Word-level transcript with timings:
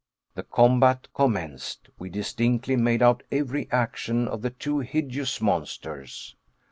The 0.33 0.41
combat 0.41 1.07
commenced. 1.13 1.89
We 1.99 2.09
distinctly 2.09 2.75
made 2.75 3.03
out 3.03 3.21
every 3.31 3.69
action 3.71 4.27
of 4.27 4.41
the 4.41 4.49
two 4.49 4.79
hideous 4.79 5.39
monsters. 5.39 6.35